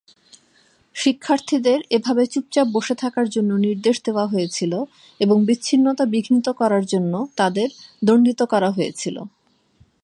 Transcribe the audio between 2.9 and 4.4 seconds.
থাকার জন্য নির্দেশ দেওয়া